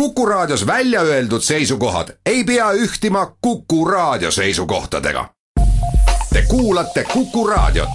[0.00, 5.28] Kuku Raadios välja öeldud seisukohad ei pea ühtima Kuku Raadio seisukohtadega.
[6.32, 7.88] Te kuulate Kuku Raadiot.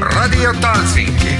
[0.00, 1.36] Radio Talsinki.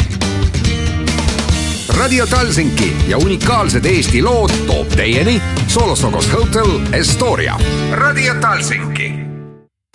[1.99, 7.59] Radio Talsinki ja unikaalsed Eesti lood toob teieni Solosokos Hotel Estoria.
[7.93, 9.22] Radio Talsinki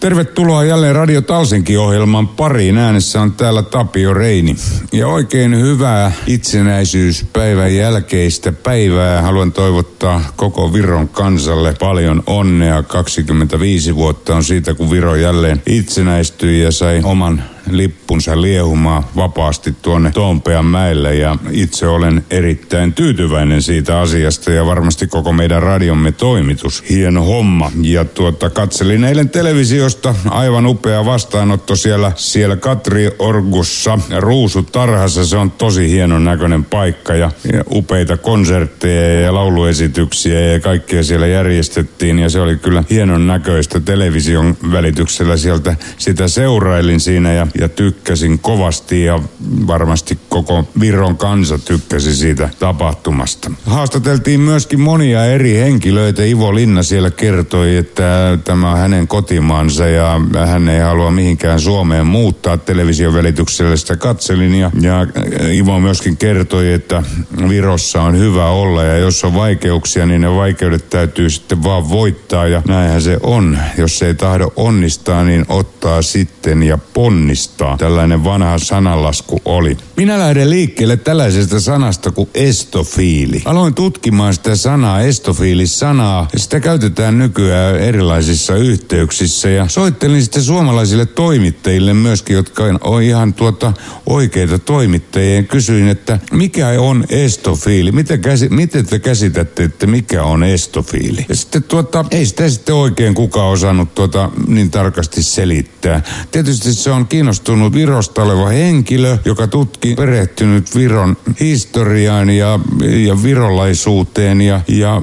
[0.02, 2.78] Tervetuloa jälleen Radio Talsinki-ohjelman pariin.
[2.78, 4.56] Äänessä on täällä Tapio Reini.
[4.92, 9.22] Ja oikein hyvää itsenäisyyspäivän jälkeistä päivää.
[9.22, 12.84] Haluan toivottaa koko Viron kansalle paljon onnea.
[12.84, 20.12] 25 vuotta on siitä, kun Viro jälleen itsenäistyi ja sai oman lippunsa liehumaan vapaasti tuonne
[20.12, 26.84] Toompean mäelle ja itse olen erittäin tyytyväinen siitä asiasta ja varmasti koko meidän radiomme toimitus.
[26.90, 27.72] Hieno homma.
[27.82, 35.26] Ja tuota, katselin eilen televisiosta aivan upea vastaanotto siellä, siellä Katri Orgussa Ruusutarhassa.
[35.26, 41.28] Se on tosi hienon näköinen paikka ja, ja upeita konsertteja ja lauluesityksiä ja kaikkea siellä
[41.28, 47.70] järjestettiin ja se oli kyllä hienon näköistä television välityksellä sieltä sitä seurailin siinä ja ja
[47.70, 49.20] tykkäsin kovasti ja
[49.68, 53.52] varmasti koko Viron kansa tykkäsi siitä tapahtumasta.
[53.66, 56.24] Haastateltiin myöskin monia eri henkilöitä.
[56.24, 62.08] Ivo Linna siellä kertoi, että tämä on hänen kotimaansa ja hän ei halua mihinkään Suomeen
[62.08, 63.76] muuttaa television välityksellä.
[63.76, 65.08] Sitä katselin ja, ja
[65.52, 67.04] Ivo myöskin kertoi, että
[67.50, 72.48] Virossa on hyvä olla ja jos on vaikeuksia, niin ne vaikeudet täytyy sitten vaan voittaa
[72.48, 73.58] ja näinhän se on.
[73.78, 77.78] Jos ei tahdo onnistaa, niin ottaa sitten ja ponnistaa muistaa.
[77.78, 79.78] Tällainen vanha sananlasku oli.
[79.98, 83.42] Minä lähden liikkeelle tällaisesta sanasta kuin estofiili.
[83.46, 89.50] Aloin tutkimaan sitä sanaa, estofiilis-sanaa, ja sitä käytetään nykyään erilaisissa yhteyksissä.
[89.50, 93.74] Ja soittelin sitten suomalaisille toimittajille myöskin, jotka on ihan tuota
[94.06, 95.36] oikeita toimittajia.
[95.36, 97.92] Ja kysyin, että mikä on estofiili?
[97.92, 101.26] Miten, käsi, miten te käsitätte, että mikä on estofiili?
[101.30, 106.02] Ja sitten tuota, ei sitä sitten oikein kukaan osannut tuota niin tarkasti selittää.
[106.32, 112.60] Tietysti se on kiinnostavaa kiinnostunut Virosta oleva henkilö, joka tutki perehtynyt Viron historiaan ja,
[113.06, 115.02] ja virolaisuuteen ja, ja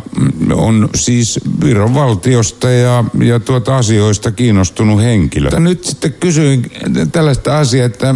[0.52, 5.46] on siis Viron valtiosta ja, ja tuota asioista kiinnostunut henkilö.
[5.46, 6.70] Mutta nyt sitten kysyin
[7.12, 8.14] tällaista asiaa, että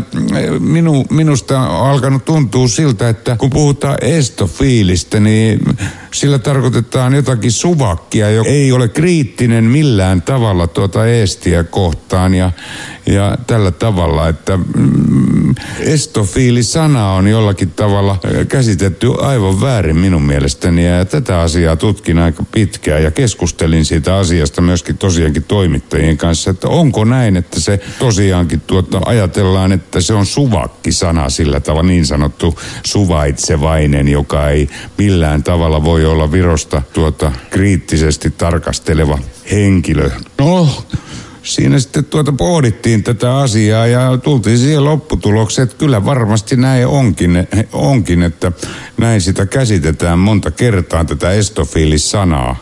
[0.59, 5.61] minu, minusta on alkanut tuntua siltä, että kun puhutaan estofiilistä, niin
[6.13, 12.53] sillä tarkoitetaan jotakin suvakkia, joka ei ole kriittinen millään tavalla tuota eestiä kohtaan ja,
[13.09, 21.05] ja tällä tavalla, että mm, estofiili-sana on jollakin tavalla käsitetty aivan väärin minun mielestäni ja
[21.05, 27.05] tätä asiaa tutkin aika pitkään ja keskustelin siitä asiasta myöskin tosiaankin toimittajien kanssa, että onko
[27.05, 34.09] näin, että se tosiaankin tuota, ajatellaan, että se on suvakki-sana sillä tavalla niin sanottu suvaitsevainen,
[34.09, 39.19] joka ei millään tavalla voi olla Virosta tuota kriittisesti tarkasteleva
[39.51, 40.11] henkilö.
[40.39, 40.69] No,
[41.49, 47.49] siinä sitten tuota pohdittiin tätä asiaa ja tultiin siihen lopputulokseen, että kyllä varmasti näin onkin,
[47.73, 48.53] onkin että
[48.97, 52.57] näin sitä käsitetään monta kertaa tätä estofiilis-sanaa.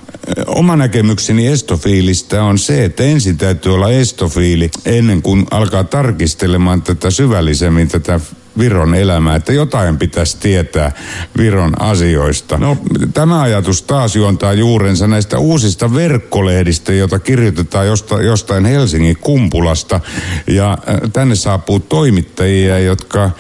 [0.47, 7.11] Oma näkemykseni estofiilistä on se, että ensin täytyy olla estofiili ennen kuin alkaa tarkistelemaan tätä
[7.11, 8.21] syvällisemmin tätä
[8.59, 10.93] Viron elämää, että jotain pitäisi tietää
[11.39, 12.59] Viron asioista.
[12.59, 12.77] No,
[13.15, 20.01] tämä ajatus taas juontaa juurensa näistä uusista verkkolehdistä, joita kirjoitetaan josta, jostain Helsingin kumpulasta.
[20.47, 23.33] Ja äh, tänne saapuu toimittajia, jotka äh,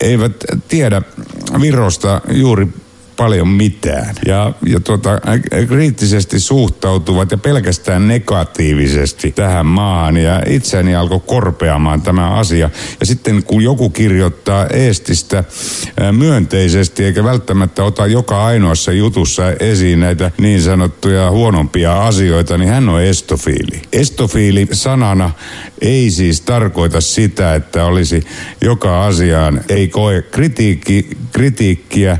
[0.00, 1.02] eivät tiedä
[1.60, 2.68] Virosta juuri
[3.18, 4.14] paljon mitään.
[4.26, 5.20] Ja, ja tuota,
[5.68, 10.16] kriittisesti suhtautuvat ja pelkästään negatiivisesti tähän maahan.
[10.16, 12.70] Ja itseäni alkoi korpeamaan tämä asia.
[13.00, 15.44] Ja sitten kun joku kirjoittaa Eestistä
[16.12, 22.88] myönteisesti, eikä välttämättä ota joka ainoassa jutussa esiin näitä niin sanottuja huonompia asioita, niin hän
[22.88, 23.82] on estofiili.
[23.92, 25.30] Estofiili sanana
[25.80, 28.22] ei siis tarkoita sitä, että olisi
[28.60, 32.18] joka asiaan, ei koe kritiikki, kritiikkiä,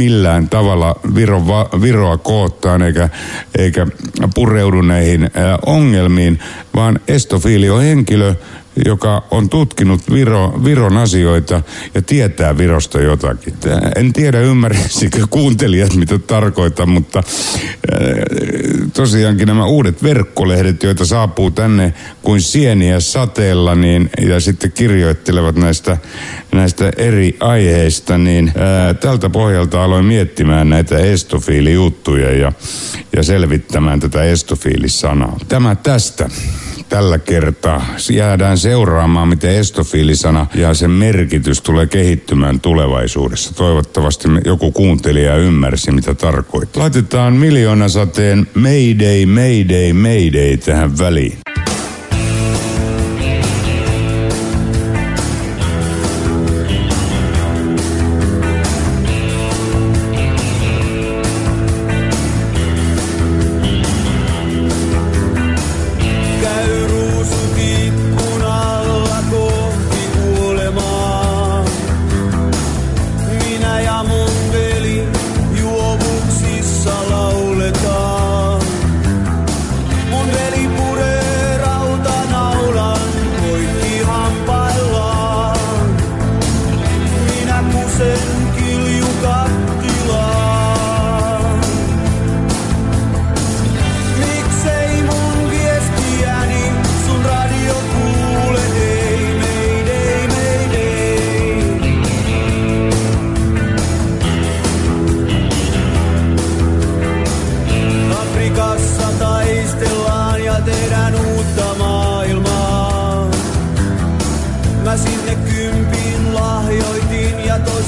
[0.00, 1.42] millään tavalla Viro,
[1.82, 3.08] Viroa koottaan eikä,
[3.58, 3.86] eikä
[4.34, 5.30] pureudu näihin
[5.66, 6.38] ongelmiin,
[6.76, 8.34] vaan estofiili on henkilö,
[8.86, 11.62] joka on tutkinut Viro, Viron asioita
[11.94, 13.54] ja tietää Virosta jotakin.
[13.96, 17.24] En tiedä ymmärsikö kuuntelijat mitä tarkoitan, mutta äh,
[18.92, 25.98] tosiaankin nämä uudet verkkolehdet, joita saapuu tänne kuin sieniä sateella niin, ja sitten kirjoittelevat näistä,
[26.52, 32.52] näistä eri aiheista, niin ää, äh, tältä pohjalta aloin miettimään näitä estofiilijuttuja ja,
[33.16, 35.36] ja selvittämään tätä estofiilisanaa.
[35.48, 36.28] Tämä tästä.
[36.90, 37.86] Tällä kertaa.
[38.10, 43.54] Jäädään seuraamaan, miten estofiilisana ja sen merkitys tulee kehittymään tulevaisuudessa.
[43.54, 46.82] Toivottavasti joku kuuntelija ymmärsi, mitä tarkoittaa.
[46.82, 51.38] Laitetaan miljoonasateen Mayday, Mayday, Mayday tähän väliin.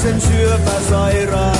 [0.05, 1.52] ฉันเชื่อภาษาไรา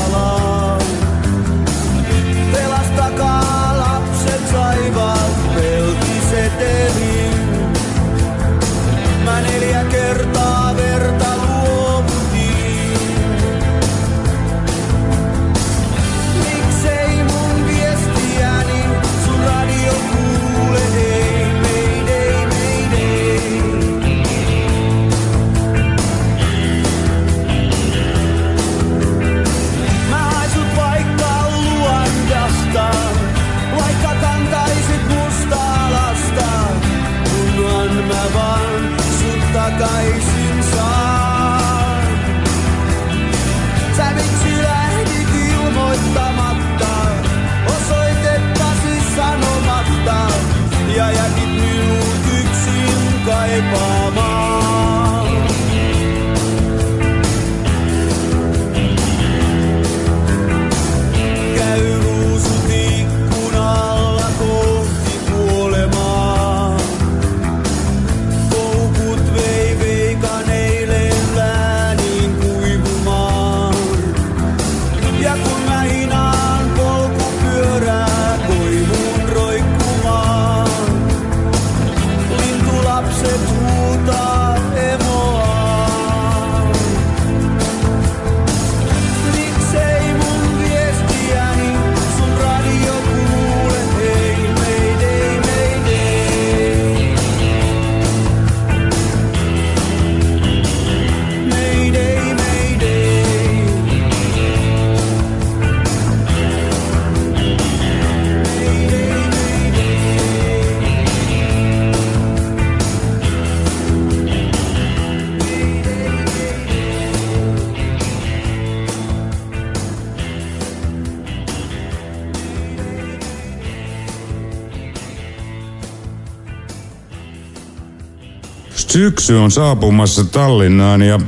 [129.04, 131.20] Syksy on saapumassa Tallinnaan ja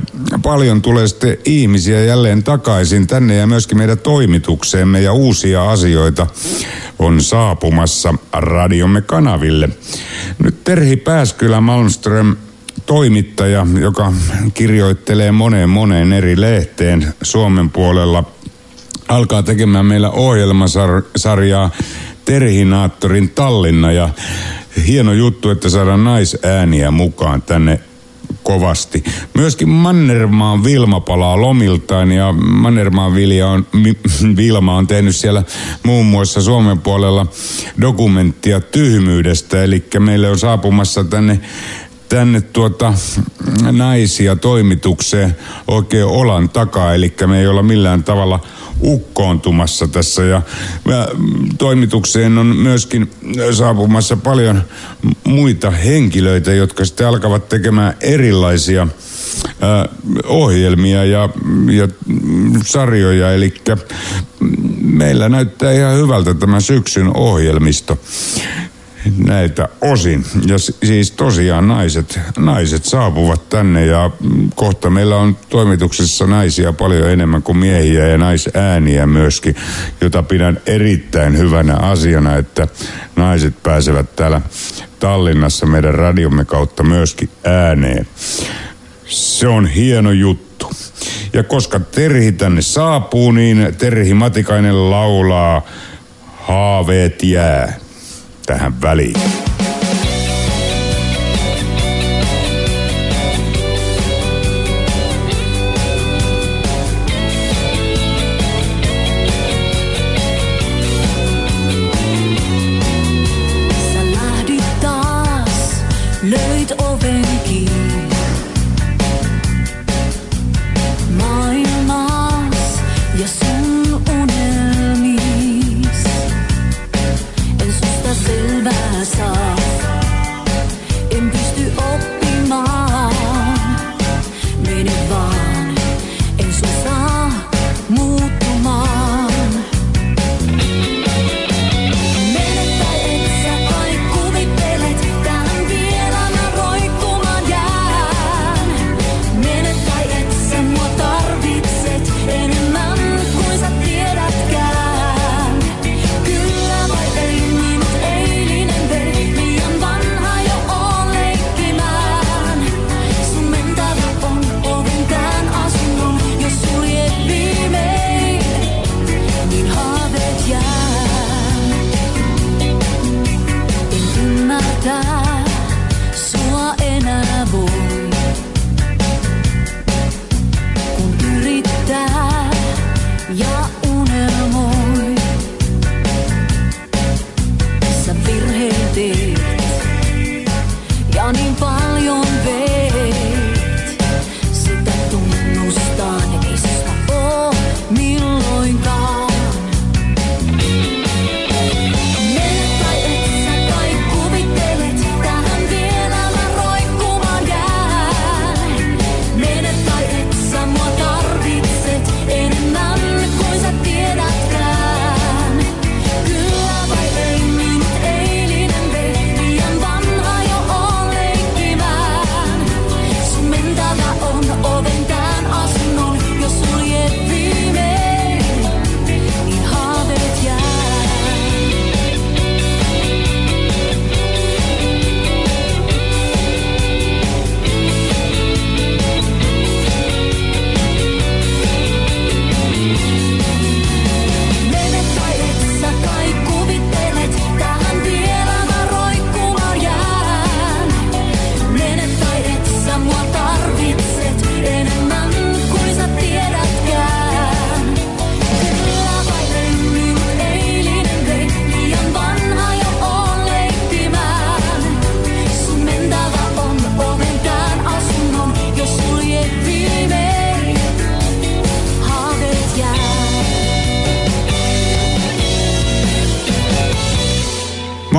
[0.42, 6.26] paljon tulee sitten ihmisiä jälleen takaisin tänne ja myöskin meidän toimitukseemme ja uusia asioita
[6.98, 9.68] on saapumassa radiomme kanaville.
[10.44, 12.36] Nyt Terhi Pääskylä Malmström
[12.86, 14.12] toimittaja, joka
[14.54, 18.24] kirjoittelee moneen moneen eri lehteen Suomen puolella,
[19.08, 21.70] alkaa tekemään meillä ohjelmasarjaa
[22.24, 24.08] Terhinaattorin Tallinna ja
[24.86, 27.80] hieno juttu, että saadaan naisääniä mukaan tänne
[28.42, 29.04] kovasti.
[29.34, 33.66] Myöskin Mannermaan Vilma palaa lomiltaan ja Mannermaan Vilja on,
[34.36, 35.42] Vilma on tehnyt siellä
[35.82, 37.26] muun muassa Suomen puolella
[37.80, 39.64] dokumenttia tyhmyydestä.
[39.64, 41.40] Eli meille on saapumassa tänne
[42.08, 42.94] tänne tuota
[43.72, 45.36] naisia toimitukseen
[45.68, 48.40] oikein olan takaa, eli me ei olla millään tavalla
[48.82, 50.22] ukkoontumassa tässä.
[50.22, 50.42] Ja,
[50.88, 51.08] ja
[51.58, 53.10] toimitukseen on myöskin
[53.52, 54.62] saapumassa paljon
[55.24, 58.88] muita henkilöitä, jotka sitten alkavat tekemään erilaisia
[59.60, 59.88] ää,
[60.24, 61.28] ohjelmia ja,
[61.70, 61.88] ja
[62.64, 63.32] sarjoja.
[63.32, 63.54] Eli
[64.80, 67.98] meillä näyttää ihan hyvältä tämä syksyn ohjelmisto
[69.18, 70.24] näitä osin.
[70.46, 74.10] Ja siis tosiaan naiset, naiset saapuvat tänne ja
[74.54, 79.56] kohta meillä on toimituksessa naisia paljon enemmän kuin miehiä ja naisääniä myöskin,
[80.00, 82.68] jota pidän erittäin hyvänä asiana, että
[83.16, 84.40] naiset pääsevät täällä
[84.98, 88.06] Tallinnassa meidän radiomme kautta myöskin ääneen.
[89.04, 90.70] Se on hieno juttu.
[91.32, 95.62] Ja koska Terhi tänne saapuu, niin Terhi Matikainen laulaa
[96.36, 97.85] Haaveet jää
[98.46, 99.45] tähän väliin.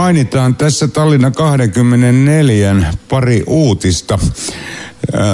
[0.08, 2.76] Mainitaan tässä Tallinna 24
[3.10, 4.20] pari uutista.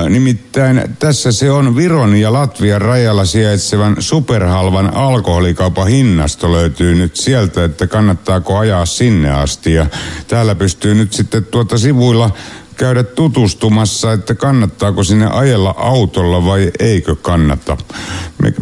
[0.09, 7.63] Nimittäin tässä se on Viron ja Latvian rajalla sijaitsevan superhalvan alkoholikaupan hinnasto löytyy nyt sieltä,
[7.63, 9.73] että kannattaako ajaa sinne asti.
[9.73, 9.85] Ja
[10.27, 12.31] täällä pystyy nyt sitten tuota sivuilla
[12.77, 17.77] käydä tutustumassa, että kannattaako sinne ajella autolla vai eikö kannata.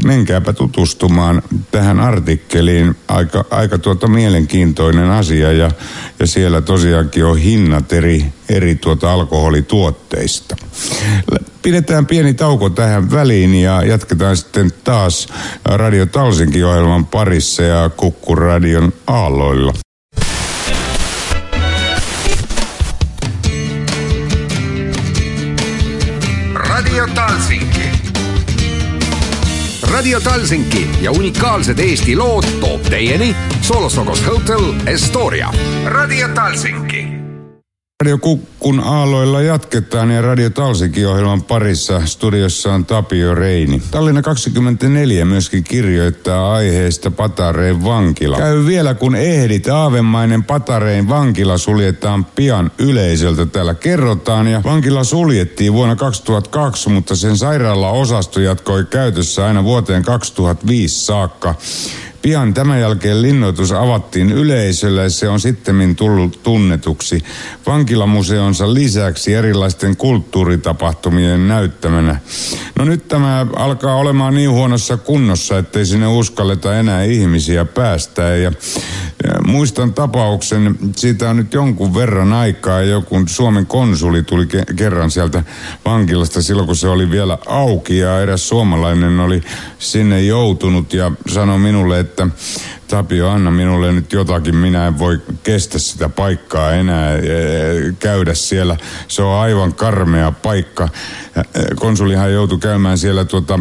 [0.04, 1.42] Menkääpä tutustumaan
[1.72, 2.96] tähän artikkeliin.
[3.08, 5.72] Aika, aika tuota mielenkiintoinen asia ja,
[6.20, 10.56] ja siellä tosiaankin on hinnat eri, eri tuota alkoholituotteista.
[11.62, 15.28] Pidetään pieni tauko tähän väliin ja jatketaan sitten taas
[15.66, 19.74] Radio Talsinkin ohjelman parissa ja Kukkuradion aalloilla.
[26.92, 27.90] Radio Talsinki.
[29.92, 35.54] Radio Talsinki ja unikaalsed Eesti lood toob teieni Solosokos Hotel Estoria.
[35.86, 37.21] Radio Talsinki
[38.02, 43.82] Radio Kukkun aalloilla jatketaan ja Radio Talsikin ohjelman parissa studiossa on Tapio Reini.
[43.92, 48.38] Tallinna 24 myöskin kirjoittaa aiheesta Patareen vankila.
[48.38, 53.46] Käy vielä kun ehdit, aavemainen Patareen vankila suljetaan pian yleisöltä.
[53.46, 61.06] Täällä kerrotaan ja vankila suljettiin vuonna 2002, mutta sen sairaala-osasto jatkoi käytössä aina vuoteen 2005
[61.06, 61.56] saakka.
[62.22, 67.24] Pian tämän jälkeen linnoitus avattiin yleisölle ja se on sitten tullut tunnetuksi
[67.68, 72.20] vankilamuseonsa lisäksi erilaisten kulttuuritapahtumien näyttämänä.
[72.80, 78.36] No nyt tämä alkaa olemaan niin huonossa kunnossa, ettei sinne uskalleta enää ihmisiä päästää.
[78.36, 78.52] Ja,
[79.24, 85.12] ja muistan tapauksen, siitä on nyt jonkun verran aikaa, joku Suomen konsuli tuli ke- kerran
[85.12, 85.44] sieltä
[85.86, 89.42] vankilasta silloin, kun se oli vielä auki ja eräs suomalainen oli
[89.80, 92.11] sinne joutunut ja sanoi minulle, että
[92.88, 97.22] Tapio, anna minulle nyt jotakin, minä en voi kestä sitä paikkaa enää e,
[98.00, 98.78] käydä siellä.
[99.08, 100.90] Se on aivan karmea paikka.
[101.36, 101.42] E,
[101.76, 103.60] konsulihan joutui käymään siellä tuota,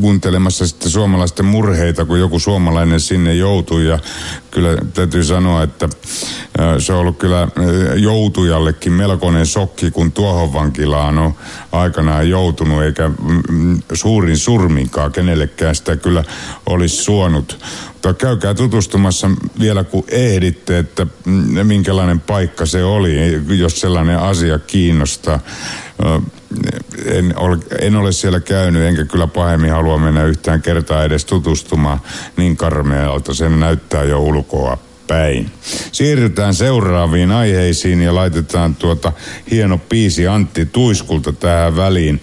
[0.00, 3.86] kuuntelemassa sitten suomalaisten murheita, kun joku suomalainen sinne joutui.
[3.86, 3.98] Ja
[4.50, 5.88] kyllä täytyy sanoa, että
[6.78, 7.48] se on ollut kyllä
[7.96, 11.34] joutujallekin melkoinen sokki, kun tuohon vankilaan on
[11.72, 13.10] aikanaan joutunut, eikä
[13.92, 16.24] suurin surminkaan kenellekään sitä kyllä
[16.66, 17.58] olisi suonut.
[17.92, 21.06] Mutta käykää tutustumassa vielä kun ehditte, että
[21.62, 23.16] minkälainen paikka se oli,
[23.48, 25.40] jos sellainen asia kiinnostaa.
[27.04, 32.00] En ole, en ole siellä käynyt, enkä kyllä pahemmin halua mennä yhtään kertaa edes tutustumaan
[32.36, 33.34] niin karmealta.
[33.34, 35.50] Sen näyttää jo ulkoa päin.
[35.92, 39.12] Siirrytään seuraaviin aiheisiin ja laitetaan tuota
[39.50, 42.20] hieno piisi Antti Tuiskulta tähän väliin.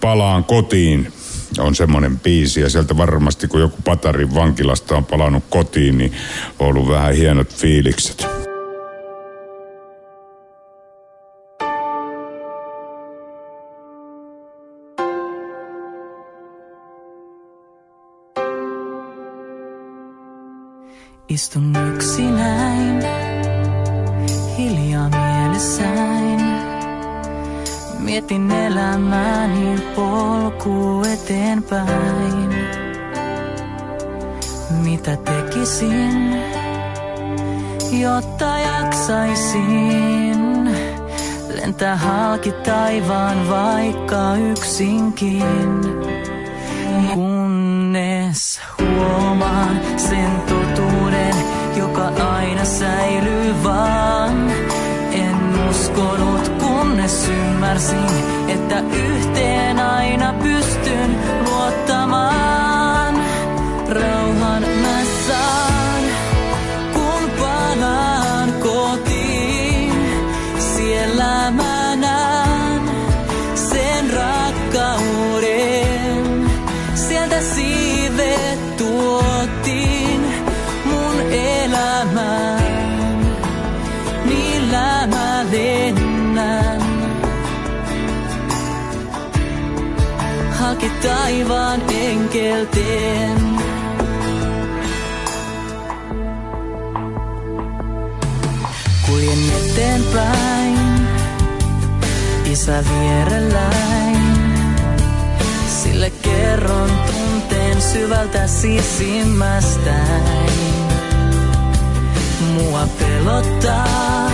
[0.00, 1.12] Palaan kotiin
[1.58, 6.12] on semmoinen biisi ja sieltä varmasti kun joku Patarin vankilasta on palannut kotiin, niin
[6.58, 8.39] on ollut vähän hienot fiilikset.
[21.30, 23.02] Istun yksinäin,
[24.58, 26.40] hiljaa mielessäin.
[27.98, 32.54] Mietin elämäni polku eteenpäin.
[34.82, 36.36] Mitä tekisin,
[37.92, 40.40] jotta jaksaisin
[41.54, 45.80] lentää halki taivaan vaikka yksinkin.
[47.14, 50.89] Kunnes huomaan sen totuuden,
[51.76, 54.50] joka aina säilyy vaan.
[55.12, 55.36] En
[55.70, 58.10] uskonut kunnes ymmärsin,
[58.48, 59.39] että yhteen
[99.06, 100.78] Kuljen eteenpäin,
[102.44, 104.20] isä vierelläin.
[105.82, 110.50] Sille kerron tunteen syvältä sisimmästäin.
[112.54, 114.30] Mua pelottaa,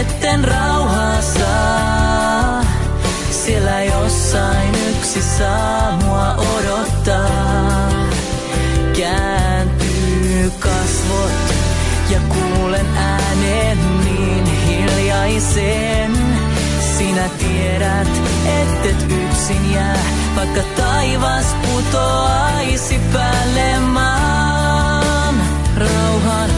[0.00, 2.64] etten rauhaa saa.
[3.30, 6.91] Siellä jossain yksi saa mua odottaa.
[8.96, 11.54] Kääntyy kasvot
[12.10, 16.12] ja kuulen äänen niin hiljaisen.
[16.98, 18.08] Sinä tiedät,
[18.60, 19.98] ettet yksin jää,
[20.36, 25.34] vaikka taivas putoaisi päälle maan.
[25.76, 26.50] Rauhan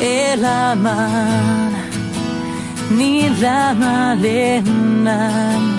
[0.00, 1.72] el amar,
[2.90, 5.69] ni la malena.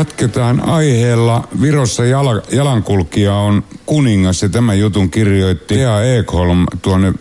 [0.00, 1.48] Jatketaan aiheella.
[1.60, 7.12] Virossa jala, jalankulkija on kuningas ja tämän jutun kirjoitti Lea Ekholm tuonne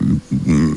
[0.46, 0.76] mm,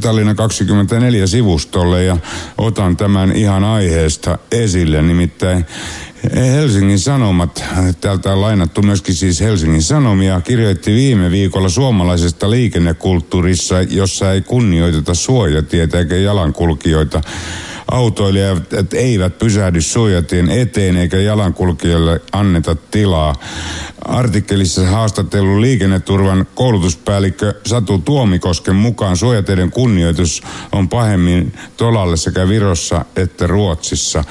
[0.00, 2.16] Tallinna 24 sivustolle ja
[2.58, 5.02] otan tämän ihan aiheesta esille.
[5.02, 5.66] Nimittäin
[6.34, 7.64] Helsingin Sanomat,
[8.00, 15.14] täältä on lainattu myöskin siis Helsingin Sanomia, kirjoitti viime viikolla suomalaisesta liikennekulttuurissa, jossa ei kunnioiteta
[15.14, 17.20] suojatietä eikä jalankulkijoita
[17.96, 23.34] autoilijat eivät pysähdy suojatien eteen eikä jalankulkijoille anneta tilaa.
[24.08, 30.42] Artikkelissa haastatellut liikenneturvan koulutuspäällikkö Satu Tuomikosken mukaan suojateiden kunnioitus
[30.72, 34.24] on pahemmin tolalle sekä Virossa että Ruotsissa.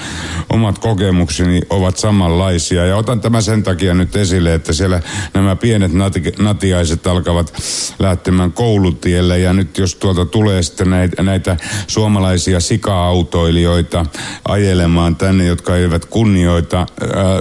[0.52, 5.02] Omat kokemukseni ovat samanlaisia ja otan tämän sen takia nyt esille, että siellä
[5.34, 7.54] nämä pienet nati- natiaiset alkavat
[7.98, 14.06] lähtemään koulutielle ja nyt jos tuolta tulee sitten näitä, näitä suomalaisia sika-autoilijoita
[14.48, 16.86] ajelemaan tänne, jotka eivät kunnioita äh,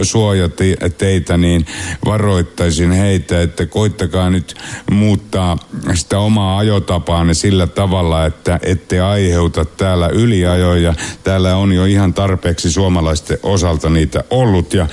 [0.02, 1.66] suojateitä, niin
[2.06, 4.56] varo varoittaisin heitä, että koittakaa nyt
[4.92, 5.58] muuttaa
[5.94, 10.94] sitä omaa ajotapaanne sillä tavalla, että ette aiheuta täällä yliajoja.
[11.24, 14.88] Täällä on jo ihan tarpeeksi suomalaisten osalta niitä ollut ja,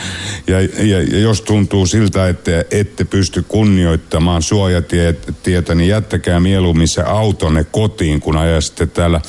[0.46, 7.02] ja, ja, ja jos tuntuu siltä, että ette pysty kunnioittamaan suojatietä, niin jättäkää mieluummin se
[7.02, 9.20] autonne kotiin, kun ajaisitte täällä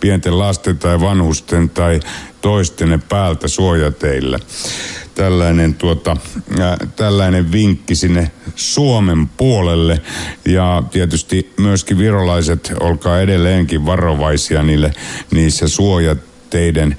[0.00, 2.00] pienten lasten tai vanhusten tai
[2.40, 4.38] toistenne päältä suojateillä
[5.20, 6.16] tällainen, tuota,
[6.96, 10.00] tällainen vinkki sinne Suomen puolelle.
[10.44, 14.92] Ja tietysti myöskin virolaiset, olkaa edelleenkin varovaisia niille,
[15.30, 16.96] niissä suojateiden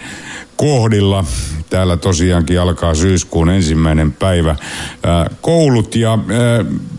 [0.56, 1.24] kohdilla.
[1.70, 4.56] Täällä tosiaankin alkaa syyskuun ensimmäinen päivä
[5.42, 6.20] koulut ja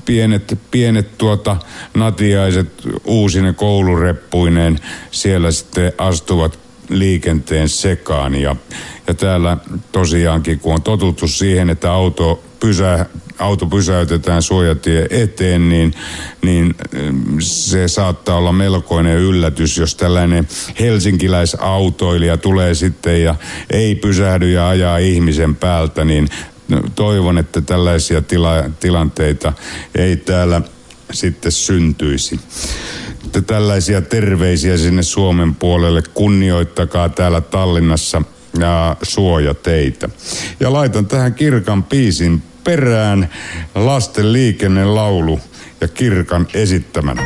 [0.04, 1.56] pienet, pienet tuota,
[1.94, 2.68] natiaiset
[3.04, 4.78] uusine koulureppuineen
[5.10, 6.61] siellä sitten astuvat
[6.98, 8.34] liikenteen sekaan.
[8.34, 8.56] Ja,
[9.06, 9.56] ja täällä
[9.92, 13.06] tosiaankin, kun on totuttu siihen, että auto pysää,
[13.38, 15.94] auto pysäytetään suojatie eteen, niin,
[16.42, 16.74] niin
[17.38, 20.48] se saattaa olla melkoinen yllätys, jos tällainen
[20.80, 23.34] helsinkiläisautoilija tulee sitten ja
[23.70, 26.28] ei pysähdy ja ajaa ihmisen päältä, niin
[26.94, 29.52] toivon, että tällaisia tila, tilanteita
[29.94, 30.62] ei täällä
[31.12, 32.40] sitten syntyisi
[33.46, 36.02] tällaisia terveisiä sinne Suomen puolelle.
[36.14, 38.22] Kunnioittakaa täällä Tallinnassa
[38.58, 40.08] ja suojateitä.
[40.60, 43.28] Ja laitan tähän Kirkan piisin perään
[43.74, 45.40] lasten liikennelaulu
[45.80, 47.22] ja Kirkan esittämänä.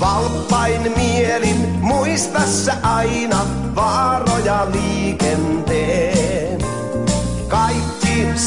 [0.00, 5.59] Valppain mielin muistassa aina vaaroja liikenteen.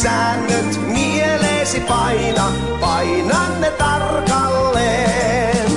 [0.04, 5.72] Säännöt mieleesi paina, paina ne tarkalleen.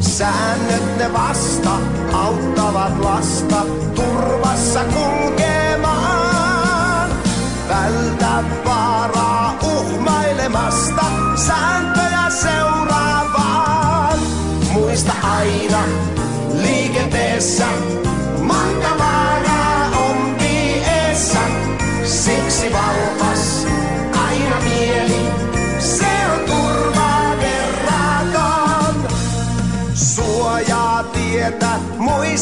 [0.00, 1.70] Säännöt ne vasta
[2.12, 3.62] auttavat lasta
[3.94, 6.30] turvassa kulkemaan.
[7.68, 11.04] Vältä vaaraa uhmailemasta,
[11.46, 14.18] sääntöjä seuraavaan.
[14.72, 15.82] Muista aina
[16.62, 17.66] liikenteessä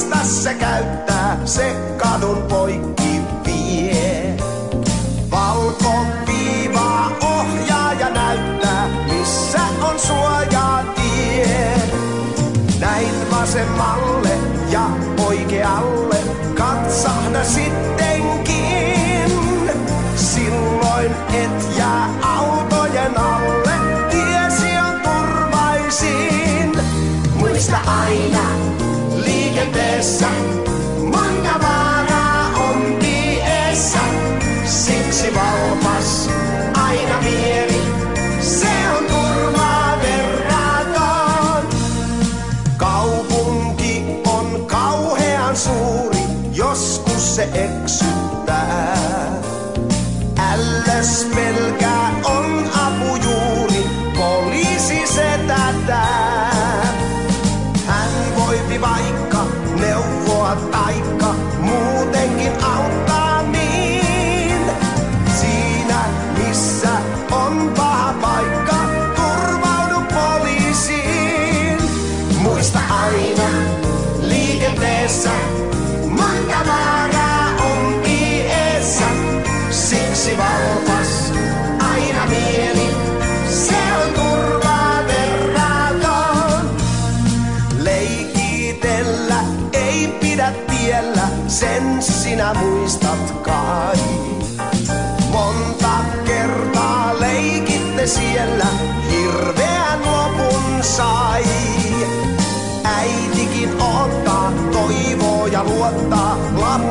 [0.04, 3.03] muista se käyttää, se kadun poikki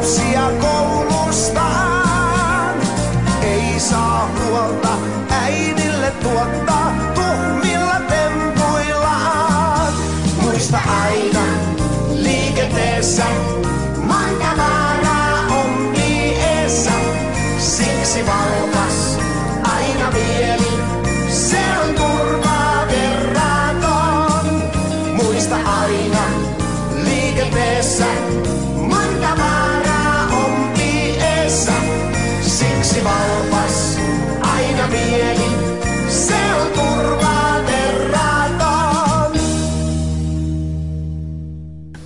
[0.04, 1.93] lapsia koulustaan.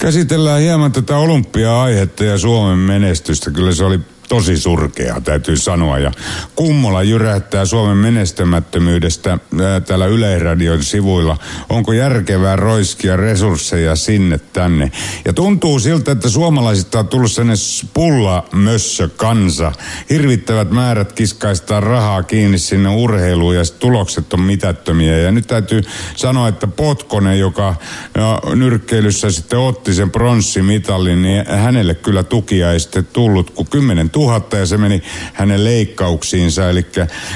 [0.08, 3.52] Käsitellään hieman tätä olympia-aihetta ja Suomen menestystä.
[3.52, 6.00] Kyllä se oli tosi surkea, täytyy sanoa.
[6.00, 6.12] Ja
[6.56, 11.38] kummola jyrähtää Suomen menestämättömyydestä ää, täällä Yleisradion sivuilla.
[11.70, 14.92] Onko järkevää roiskia resursseja sinne tänne?
[15.26, 17.58] Ja tuntuu siltä, että suomalaisista on tullut sellainen
[17.94, 19.72] pulla mössö kansa.
[20.10, 25.18] Hirvittävät määrät kiskaistaan rahaa kiinni sinne urheiluun ja tulokset on mitättömiä.
[25.18, 25.82] Ja nyt täytyy
[26.16, 27.76] sanoa, että Potkonen, joka
[28.18, 34.10] no, nyrkkeilyssä sitten otti sen pronssimitalin, niin hänelle kyllä tukia ei sitten tullut kuin 10
[34.18, 35.04] 000 ja se meni
[35.34, 36.70] hänen leikkauksiinsa.
[36.70, 36.86] Eli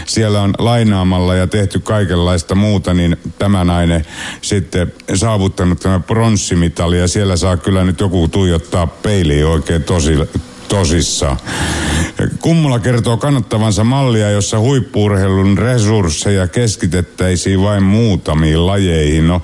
[0.06, 4.06] siellä on lainaamalla ja tehty kaikenlaista muuta, niin tämä nainen
[4.42, 10.18] sitten saavuttanut tämä pronssimitali ja siellä saa kyllä nyt joku tuijottaa peiliin oikein tosi,
[10.72, 11.38] tosissaan.
[12.40, 19.28] Kummola kertoo kannattavansa mallia, jossa huippuurheilun resursseja keskitettäisiin vain muutamiin lajeihin.
[19.28, 19.42] No,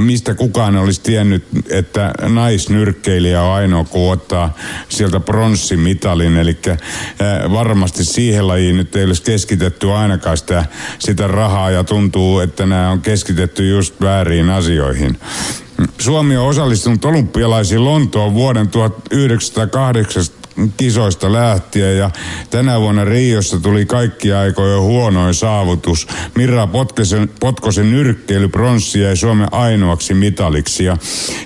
[0.00, 4.56] mistä kukaan olisi tiennyt, että naisnyrkkeilijä on ainoa, kun ottaa
[4.88, 6.36] sieltä pronssimitalin.
[6.36, 6.58] Eli
[7.52, 10.64] varmasti siihen lajiin nyt ei olisi keskitetty ainakaan sitä,
[10.98, 15.18] sitä rahaa ja tuntuu, että nämä on keskitetty just väärin asioihin.
[15.98, 20.24] Suomi on osallistunut olympialaisiin Lontoon vuoden 1908
[20.76, 22.10] kisoista lähtien ja
[22.50, 26.06] tänä vuonna Riossa tuli kaikki aikojen huonoin saavutus.
[26.34, 30.96] Mirra Potkosen, Potkosen nyrkkeily pronssi jäi Suomen ainoaksi mitaliksi ja,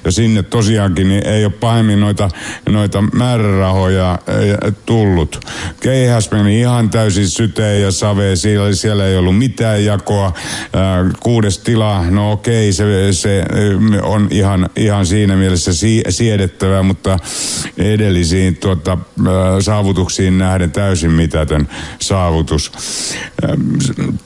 [0.04, 2.28] ja sinne tosiaankin niin ei ole pahemmin noita,
[2.68, 5.40] noita määrärahoja ei, tullut.
[5.80, 10.32] Keihäs meni ihan täysin syteen ja saveen, siellä, siellä ei ollut mitään jakoa.
[10.72, 13.44] Ää, kuudes tila, no okei, se, se
[14.02, 17.18] on ihan, ihan siinä mielessä si, siedettävä, mutta
[17.78, 18.97] edellisiin tuota,
[19.60, 21.68] saavutuksiin nähden täysin mitätön
[22.00, 22.72] saavutus.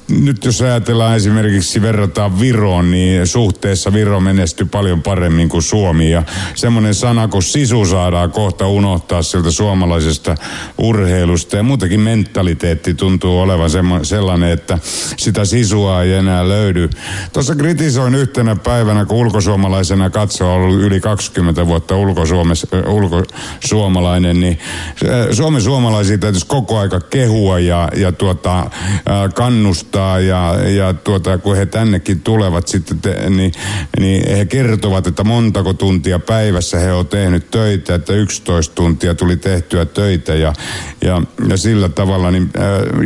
[0.09, 6.11] Nyt jos ajatellaan esimerkiksi verrataan Viroon, niin suhteessa Viro menestyi paljon paremmin kuin Suomi.
[6.11, 6.23] Ja
[6.55, 10.35] semmoinen sana kuin sisu saadaan kohta unohtaa sieltä suomalaisesta
[10.79, 11.57] urheilusta.
[11.57, 13.71] Ja muutenkin mentaliteetti tuntuu olevan
[14.03, 14.79] sellainen, että
[15.17, 16.91] sitä sisua ei enää löydy.
[17.33, 21.95] Tuossa kritisoin yhtenä päivänä, kun ulkosuomalaisena katsoa ollut yli 20 vuotta
[22.87, 24.59] ulkosuomalainen, niin
[25.31, 28.71] Suomen suomalaisia täytyisi koko aika kehua ja, ja tuota,
[29.35, 33.53] kannustaa ja, ja tuota, kun he tännekin tulevat sitten, te, niin,
[34.01, 39.37] niin he kertovat, että montako tuntia päivässä he ovat tehnyt töitä, että 11 tuntia tuli
[39.37, 40.53] tehtyä töitä ja,
[41.05, 42.51] ja, ja sillä tavalla, niin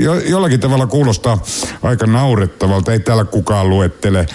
[0.00, 1.42] jo, jollakin tavalla kuulostaa
[1.82, 2.92] aika naurettavalta.
[2.92, 4.26] Ei täällä kukaan luettele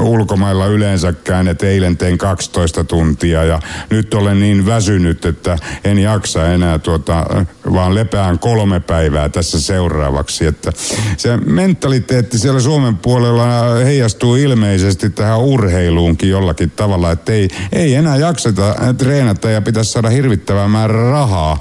[0.00, 6.43] ulkomailla yleensäkään, että eilen tein 12 tuntia ja nyt olen niin väsynyt, että en jaksa
[6.52, 7.26] enää tuota,
[7.72, 10.46] vaan lepään kolme päivää tässä seuraavaksi.
[10.46, 10.72] Että
[11.16, 18.16] se mentaliteetti siellä Suomen puolella heijastuu ilmeisesti tähän urheiluunkin jollakin tavalla, että ei, ei enää
[18.16, 21.58] jakseta treenata ja pitäisi saada hirvittävä määrä rahaa.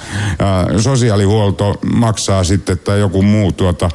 [0.73, 3.89] Ja sosiaalihuolto maksaa sitten tai joku muu tuota,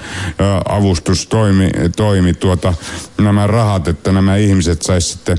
[0.68, 2.74] avustustoimi toimi tuota,
[3.18, 5.38] nämä rahat, että nämä ihmiset sais sitten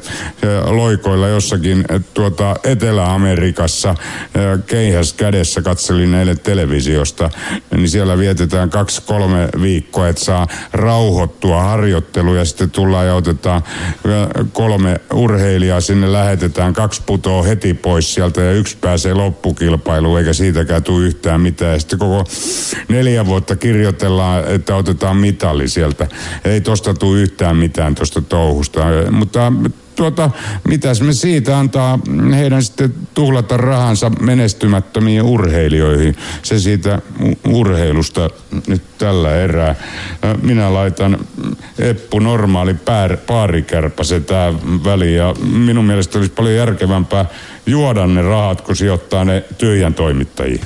[0.65, 3.95] loikoilla jossakin tuota Etelä-Amerikassa
[4.67, 7.29] keihäs kädessä katselin eilen televisiosta,
[7.75, 13.63] niin siellä vietetään kaksi-kolme viikkoa, että saa rauhoittua harjoittelu ja sitten tullaan ja otetaan
[14.53, 20.83] kolme urheilijaa sinne lähetetään, kaksi putoaa heti pois sieltä ja yksi pääsee loppukilpailuun eikä siitäkään
[20.83, 21.73] tule yhtään mitään.
[21.73, 22.23] Ja sitten koko
[22.87, 26.07] neljä vuotta kirjoitellaan, että otetaan mitali sieltä.
[26.45, 28.79] Ei tosta tule yhtään mitään tuosta touhusta,
[29.11, 29.53] mutta
[29.99, 30.29] tuota,
[30.67, 31.99] mitäs me siitä antaa
[32.35, 36.15] heidän sitten tuhlata rahansa menestymättömiin urheilijoihin.
[36.41, 37.01] Se siitä
[37.47, 38.29] urheilusta
[38.67, 39.75] nyt tällä erää.
[40.41, 41.17] Minä laitan
[41.79, 47.25] Eppu normaali pär, paarikärpäse tämä väli ja minun mielestä olisi paljon järkevämpää
[47.65, 50.61] juoda ne rahat, kun sijoittaa ne tyhjän toimittajiin.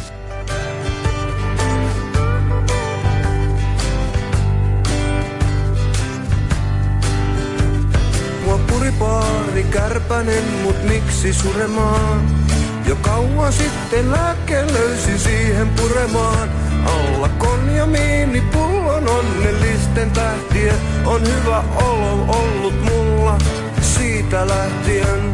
[10.04, 12.22] Kärpänen, mut miksi suremaan?
[12.86, 16.50] Jo kauan sitten lääkkeen löysin siihen puremaan.
[16.86, 23.38] Alla konjamiini pullon onnellisten tähtien on hyvä olo ollut mulla
[23.82, 25.34] siitä lähtien.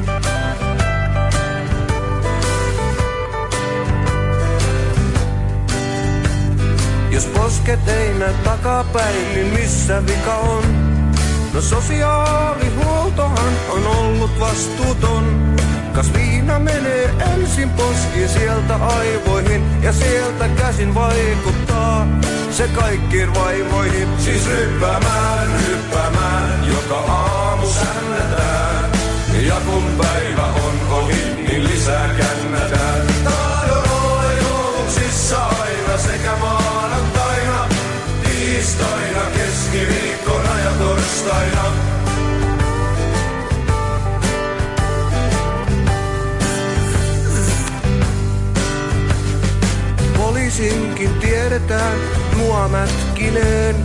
[7.11, 10.78] Jos posket ei näy takapäin, niin missä vika on?
[11.53, 15.55] No sosiaalihuoltohan on ollut vastuuton.
[15.93, 22.07] Kas viina menee ensin poskiin sieltä aivoihin ja sieltä käsin vaikuttaa
[22.51, 24.07] se kaikkiin vaivoihin.
[24.17, 28.91] Siis ryppäämään, ryppäämään, joka aamu sännätään.
[29.47, 33.07] Ja kun päivä on ohi, niin lisää kännätään.
[33.23, 37.67] Tahdon olla jouluksissa aina sekä maanantaina,
[38.23, 40.08] tiistaina, keskiviikkona
[40.79, 41.63] torstaina.
[50.17, 51.97] Poliisinkin tiedetään
[52.37, 53.75] mua mätkineen.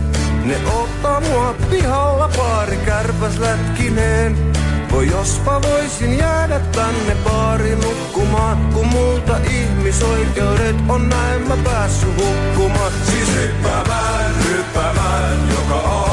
[0.45, 4.53] Ne ottaa mua pihalla pari kärpäs lätkineen.
[4.91, 12.91] Voi jospa voisin jäädä tänne baariin nukkumaan, kun multa ihmisoikeudet on näin mä päässyt hukkumaan.
[13.05, 16.04] Siis ryppäämään, ryppäämään, joka sännätään.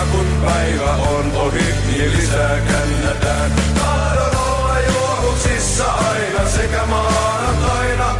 [0.00, 3.52] Ja kun päivä on ohi, niin lisää kännätään.
[3.78, 8.14] Tahdon olla juovuksissa aina sekä maanantaina,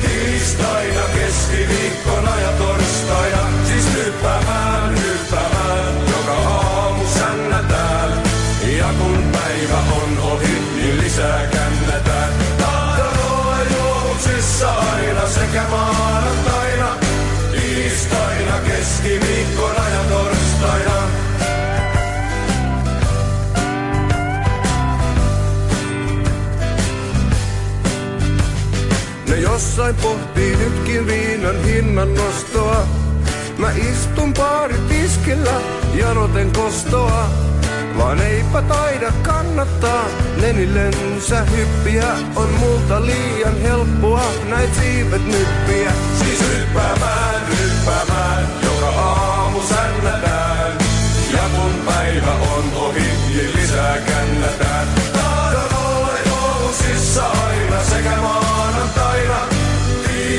[0.00, 3.38] tiistaina, keskiviikkona ja torstaina.
[3.66, 8.22] Siis ryppäämään, ryppäämään, joka aamu sännätään.
[8.78, 12.32] Ja kun päivä on ohi, niin lisää kännätään.
[12.58, 16.96] Tahdon olla juovuksissa aina sekä maanantaina,
[17.52, 19.39] tiistaina, keskiviikkona
[29.80, 32.86] jossain pohtii nytkin viinan hinnan nostoa.
[33.58, 35.60] Mä istun baari tiskillä,
[35.94, 37.30] janoten kostoa.
[37.98, 40.04] Vaan eipä taida kannattaa,
[40.40, 42.04] lenillensä hyppiä
[42.36, 45.92] On multa liian helppoa, näit siivet nyppiä.
[46.18, 50.78] Siis hyppäämään, hyppäämään, joka aamu sännätään.
[51.32, 54.88] Ja kun päivä on ohi, niin lisää kännätään.
[55.12, 59.49] Tahdon olla jouluksissa aina sekä maanantaina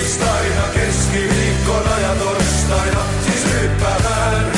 [0.02, 4.51] Tiistaina, keskiviikkona ja torstaina Siis hyppäämään,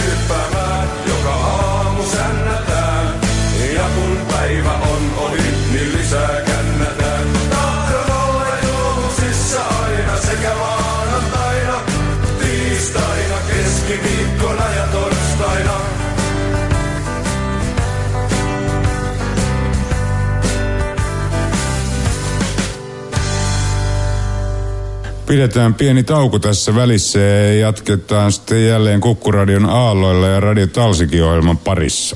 [25.33, 31.23] Pidetään pieni tauko tässä välissä ja jatketaan sitten jälleen Kukkuradion aalloilla ja Radio Talsikin
[31.63, 32.15] parissa.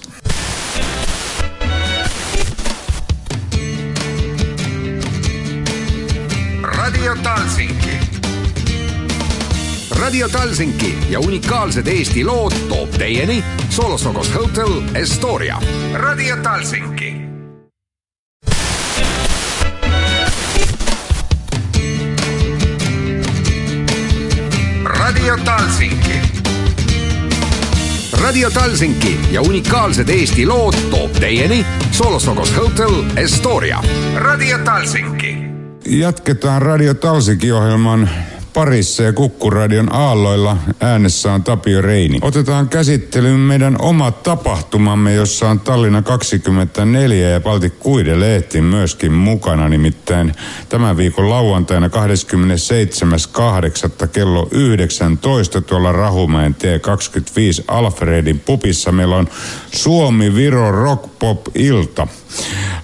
[6.63, 7.97] Radio Talsinki.
[9.99, 15.61] Radio Talsinki ja unikaalsed Eesti lood toob teieni Solosokos Hotel Estoria.
[15.93, 17.26] Radio Talsinki.
[25.28, 26.19] Radio Talsinki.
[28.21, 33.84] Radio Talsinki ja unikaalsed Eesti lood toob teieni Solosokos Hotel Estoria.
[34.15, 35.38] Radio Talsinki.
[35.86, 38.09] Jatketaan Radio Talsikin ohjelman
[38.54, 42.20] parissa ja Kukkuradion aalloilla äänessä on Tapio Reini.
[42.22, 49.70] Otetaan käsittelyyn meidän oma tapahtumamme, jossa on Tallinna 24 ja Baltic Kuide lehti myöskin mukana.
[49.70, 50.34] Nimittäin
[50.70, 54.08] tämän viikon lauantaina 27.8.
[54.08, 59.28] kello 19 tuolla Rahumäen T25 Alfredin pupissa meillä on
[59.76, 62.07] Suomi-Viro Rock Pop Ilta.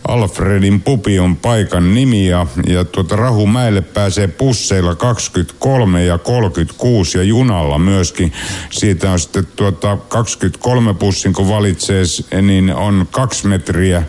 [0.08, 7.24] Alfredin pupi on paikan nimi ja, ja tuota Rahumäelle pääsee pusseilla 23 ja 36 ja
[7.24, 8.34] junalla myöskin.
[8.70, 12.04] Siitä on sitten tuota 23 pussin kun valitsee,
[12.42, 14.06] niin on kaksi metriä äh,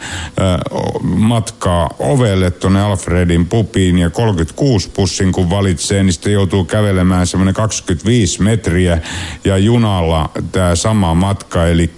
[1.02, 7.54] matkaa ovelle tuonne Alfredin pupiin ja 36 pussin kun valitsee, niin sitten joutuu kävelemään semmoinen
[7.54, 8.98] 25 metriä
[9.44, 11.90] ja junalla tämä sama matka, eli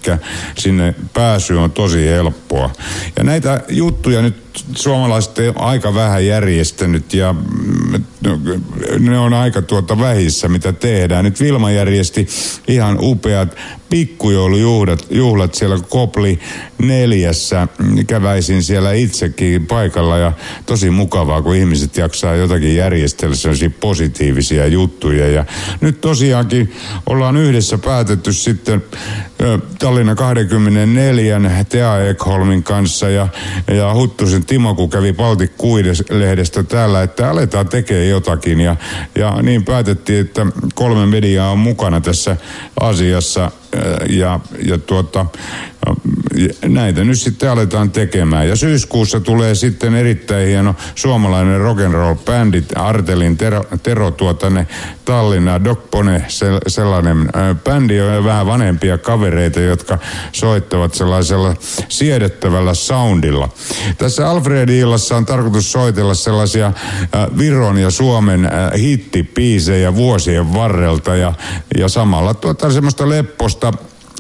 [0.58, 2.70] sinne pääsy on tosi helppoa.
[3.16, 4.45] Ja näitä juttuja nyt
[4.76, 8.02] suomalaiset ei aika vähän järjestänyt ja mm,
[8.98, 11.24] ne on aika tuota vähissä, mitä tehdään.
[11.24, 12.28] Nyt Vilma järjesti
[12.68, 13.56] ihan upeat
[13.90, 16.38] pikkujoulujuhlat juhlat siellä Kopli
[16.82, 17.68] neljässä.
[18.06, 20.32] Käväisin siellä itsekin paikalla ja
[20.66, 25.28] tosi mukavaa, kun ihmiset jaksaa jotakin järjestellä sellaisia positiivisia juttuja.
[25.28, 25.44] Ja
[25.80, 26.72] nyt tosiaankin
[27.06, 28.82] ollaan yhdessä päätetty sitten
[29.78, 33.28] Tallinna 24 Tea Ekholmin kanssa ja,
[33.74, 35.50] ja Huttusen Timo, kun kävi Baltic
[36.10, 38.60] lehdestä täällä, että aletaan tekemään jotakin.
[38.60, 38.76] Ja,
[39.14, 42.36] ja niin päätettiin, että kolme mediaa on mukana tässä
[42.80, 43.50] asiassa
[44.08, 45.26] ja, ja tuota,
[46.68, 48.48] näitä nyt sitten aletaan tekemään.
[48.48, 54.66] Ja syyskuussa tulee sitten erittäin hieno suomalainen rock'n'roll-bändi, Artelin Tero, Tero tuo tänne
[55.04, 56.24] Tallinna, Doc Pone,
[56.66, 57.28] sellainen
[57.64, 59.98] bändi on vähän vanhempia kavereita, jotka
[60.32, 61.54] soittavat sellaisella
[61.88, 63.48] siedettävällä soundilla.
[63.98, 66.72] Tässä Alfred-illassa on tarkoitus soitella sellaisia
[67.38, 71.32] Viron ja Suomen hittipiisejä vuosien varrelta ja,
[71.78, 73.72] ja samalla tuota semmoista lepposta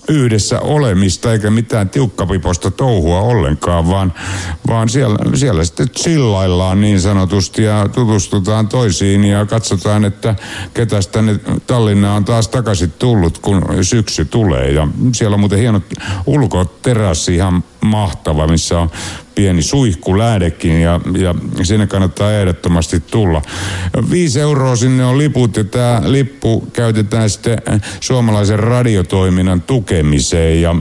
[0.08, 4.12] yhdessä olemista eikä mitään tiukkapiposta touhua ollenkaan, vaan,
[4.68, 10.34] vaan siellä, siellä sitten chillaillaan niin sanotusti ja tutustutaan toisiin ja katsotaan, että
[10.74, 14.70] ketä tänne Tallinnaan on taas takaisin tullut, kun syksy tulee.
[14.70, 15.80] Ja siellä on muuten hieno
[16.26, 18.90] ulkoterassi ihan mahtava, missä on
[19.36, 23.42] pieni suihkuläädekin ja, ja sinne kannattaa ehdottomasti tulla.
[24.10, 27.58] Viisi euroa sinne on liput ja tämä lippu käytetään sitten
[28.00, 30.74] suomalaisen radiotoiminnan tukemiseen ja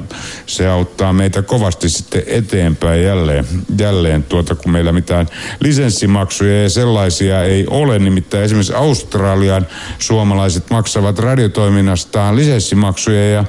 [0.46, 3.46] se auttaa meitä kovasti sitten eteenpäin jälleen,
[3.80, 5.28] jälleen tuota, kun meillä mitään
[5.60, 8.00] lisenssimaksuja ja sellaisia ei ole.
[8.00, 9.68] Nimittäin esimerkiksi Australian
[10.00, 13.46] suomalaiset maksavat radiotoiminnastaan lisenssimaksuja ja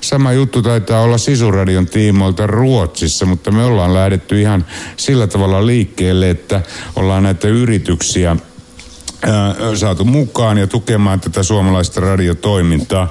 [0.00, 2.95] sama juttu taitaa olla Sisuradion tiimoilta Ruotsissa,
[3.26, 4.66] mutta me ollaan lähdetty ihan
[4.96, 6.62] sillä tavalla liikkeelle, että
[6.96, 8.36] ollaan näitä yrityksiä
[9.74, 13.10] saatu mukaan ja tukemaan tätä suomalaista radiotoimintaa.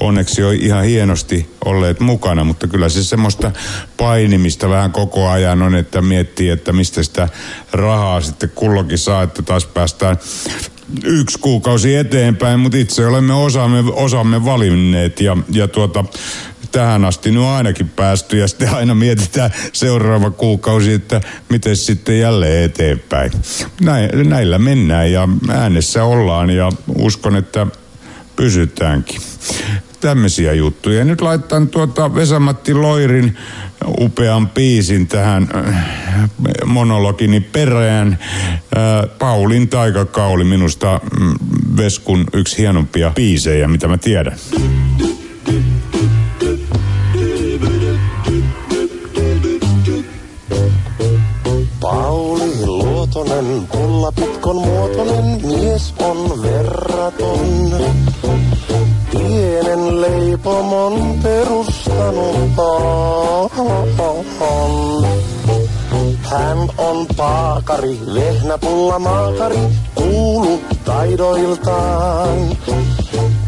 [0.00, 3.52] Onneksi on ihan hienosti olleet mukana, mutta kyllä se semmoista
[3.96, 7.28] painimista vähän koko ajan on, että miettii, että mistä sitä
[7.72, 10.18] rahaa sitten kullokin saa, että taas päästään
[11.04, 16.04] yksi kuukausi eteenpäin, mutta itse olemme osamme, osamme valinneet ja, ja tuota,
[16.74, 22.64] tähän asti nyt ainakin päästy ja sitten aina mietitään seuraava kuukausi, että miten sitten jälleen
[22.64, 23.32] eteenpäin.
[23.80, 27.66] Näin, näillä mennään ja äänessä ollaan ja uskon, että
[28.36, 29.20] pysytäänkin.
[30.00, 31.04] Tämmöisiä juttuja.
[31.04, 33.36] Nyt laitan tuota Vesamatti Loirin
[34.00, 35.90] upean piisin tähän äh,
[36.64, 38.18] monologini perään.
[38.76, 41.34] Äh, Paulin taikakauli minusta mm,
[41.76, 44.38] Veskun yksi hienompia piisejä, mitä mä tiedän.
[54.04, 57.70] Pulla pitkon muotoinen mies on verraton.
[59.10, 62.58] Pienen leipomon perustanut
[64.40, 65.06] on.
[66.22, 69.58] Hän on paakari, vehnäpulla maakari,
[69.94, 72.56] kuulu taidoiltaan.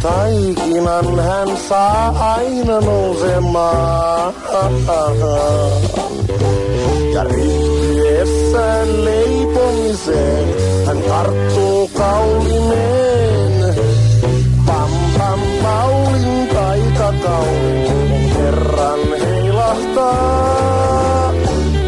[0.03, 4.35] Taikinan hän saa aina nousemaan.
[7.13, 9.05] Ja ryhtyessään
[9.57, 10.49] leipomiseen
[10.87, 13.75] hän tarttuu kaulimeen.
[14.67, 20.53] Pam pam Paulin taikakaulin kerran heilahtaa.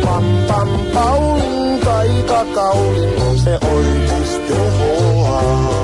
[0.05, 5.79] Pam pam Paulin taikakaulin se oikis tehoaa.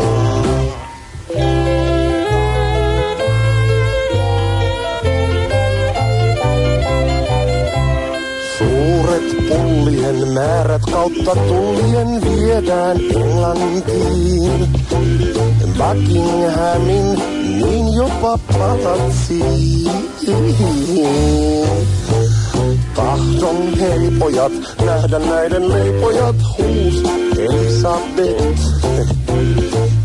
[9.49, 14.69] Pullien määrät kautta tullien viedään Englantiin.
[15.79, 19.91] Buckinghamin, niin jopa palatsiin.
[22.95, 24.53] Tahdon hei pojat,
[24.85, 27.03] nähdä näiden leipojat, huus
[27.39, 28.63] Elisabeth.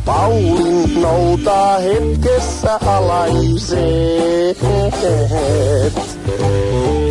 [0.06, 4.58] Paulin noutaa hetkessä alaiseet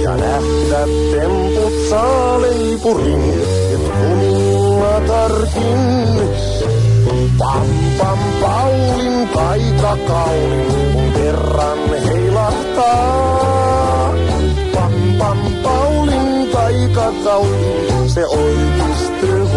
[0.08, 0.80] ja nähdä
[1.12, 3.40] temput saa leipurin
[3.72, 5.78] ja kuningatarkin.
[7.38, 7.66] Pam
[7.98, 14.14] pam Paulin taikakaulin, kun kerran heilahtaa.
[14.74, 19.48] Pam pam Paulin taikakaulin, se oikeistyy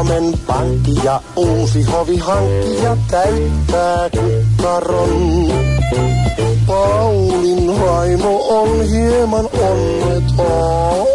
[0.00, 5.52] uuden pankki ja uusi hovihankkija täyttää kukkaron.
[6.66, 11.06] Paulin vaimo on hieman onneton.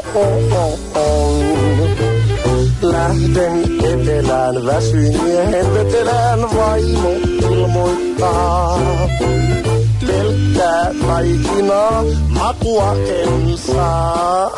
[2.81, 7.09] Lähden etelään, väsyin miehen vetelään, vaimo
[7.51, 8.79] ilmoittaa.
[10.07, 14.51] Pelkkää taikinaa, makua en saa.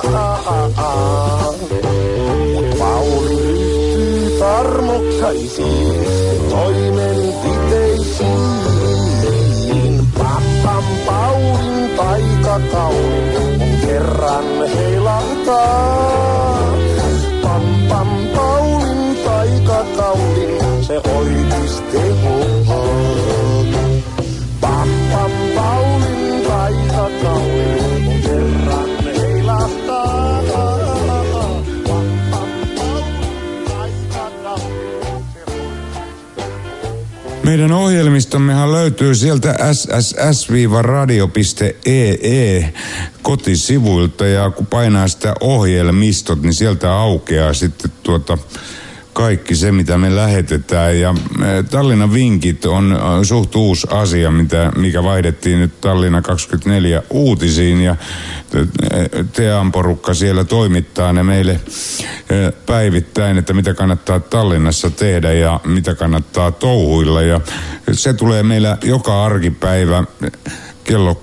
[2.54, 3.87] Mut Pauli
[4.40, 6.06] tarmokkaisiin
[6.50, 8.28] toimenpiteisiin.
[10.18, 15.98] Pappam Paulin taikakaulin on kerran heilahtaa.
[37.58, 40.74] Meidän ohjelmistommehan löytyy sieltä sss-radio.ee
[43.22, 48.38] kotisivuilta ja kun painaa sitä ohjelmistot, niin sieltä aukeaa sitten tuota
[49.18, 51.00] kaikki se, mitä me lähetetään.
[51.00, 51.16] Ja
[51.72, 57.82] Tallinnan vinkit on suht uusi asia, mitä, mikä vaihdettiin nyt Tallinna 24 uutisiin.
[57.82, 57.96] Ja
[59.34, 61.60] Tean porukka siellä toimittaa ne meille
[62.66, 67.22] päivittäin, että mitä kannattaa Tallinnassa tehdä ja mitä kannattaa touhuilla.
[67.22, 67.42] Ja
[67.92, 70.04] se tulee meillä joka arkipäivä
[70.84, 71.22] kello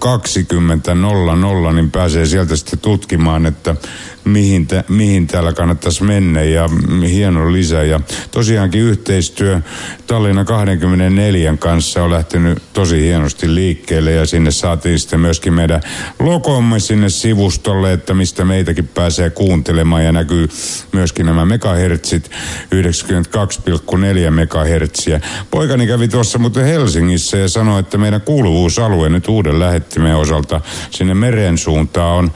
[1.68, 3.76] 20.00, niin pääsee sieltä sitten tutkimaan, että
[4.24, 6.68] mihin, tä, mihin täällä kannattaisi mennä ja
[7.10, 7.82] hieno lisä.
[7.82, 8.00] Ja
[8.30, 9.60] tosiaankin yhteistyö
[10.06, 15.80] Tallinna 24 kanssa on lähtenyt tosi hienosti liikkeelle ja sinne saatiin sitten myöskin meidän
[16.18, 20.48] logomme sinne sivustolle, että mistä meitäkin pääsee kuuntelemaan ja näkyy
[20.92, 22.30] myöskin nämä megahertsit,
[22.74, 25.20] 92,4 megahertsiä.
[25.50, 30.60] Poikani kävi tuossa muuten Helsingissä ja sanoi, että meidän kuuluvuusalue nyt uuden lähettimen osalta
[30.90, 32.30] sinne meren suuntaan on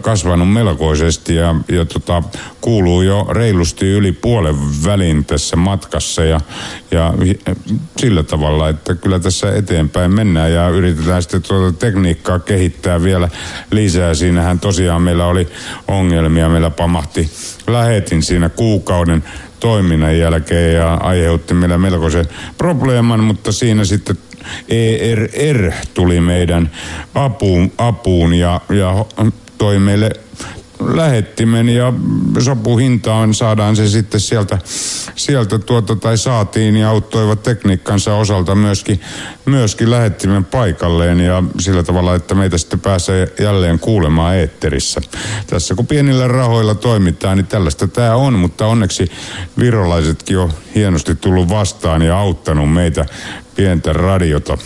[0.00, 2.22] kasvanut melkoisesti ja, ja tota,
[2.60, 6.40] kuuluu jo reilusti yli puolen välin tässä matkassa ja,
[6.90, 7.14] ja
[7.96, 13.28] sillä tavalla, että kyllä tässä eteenpäin mennään ja yritetään sitten tuota tekniikkaa kehittää vielä
[13.70, 14.14] lisää.
[14.14, 15.48] Siinähän tosiaan meillä oli
[15.88, 17.30] ongelmia, meillä pamahti
[17.66, 19.24] lähetin siinä kuukauden
[19.60, 22.26] toiminnan jälkeen ja aiheutti meillä melkoisen
[22.58, 24.16] probleeman, mutta siinä sitten
[24.68, 26.70] ERR tuli meidän
[27.14, 29.04] apuun, apuun ja, ja
[29.58, 30.10] toi meille
[30.86, 31.92] lähettimen ja
[32.38, 34.58] sopuhintaan saadaan se sitten sieltä,
[35.16, 39.00] sieltä tuota, tai saatiin ja auttoivat tekniikkansa osalta myöskin,
[39.46, 45.00] myöskin lähettimen paikalleen ja sillä tavalla, että meitä sitten pääsee jälleen kuulemaan eetterissä.
[45.46, 49.10] Tässä kun pienillä rahoilla toimitaan, niin tällaista tämä on, mutta onneksi
[49.58, 53.04] virolaisetkin on hienosti tullut vastaan ja auttanut meitä
[53.54, 54.58] pientä radiota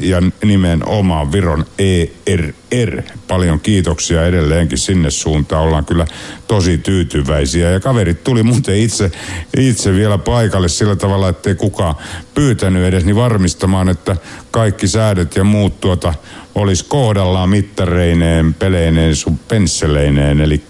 [0.00, 3.02] ja nimenomaan Viron ERR.
[3.28, 5.62] Paljon kiitoksia edelleenkin sinne suuntaan.
[5.62, 6.06] Ollaan kyllä
[6.48, 7.70] tosi tyytyväisiä.
[7.70, 9.10] Ja kaverit tuli muuten itse,
[9.56, 11.94] itse vielä paikalle sillä tavalla, ettei kukaan
[12.34, 14.16] pyytänyt edes niin varmistamaan, että
[14.50, 16.14] kaikki säädöt ja muut tuota
[16.54, 20.62] olisi kohdallaan mittareineen, peleineen, sun pensseleineen, eli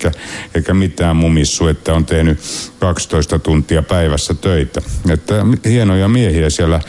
[0.55, 2.39] eikä mitään mumissu, että on tehnyt
[2.79, 4.81] 12 tuntia päivässä töitä.
[5.11, 6.81] Että hienoja miehiä siellä